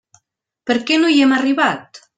[0.71, 2.07] Per què no hi hem arribat?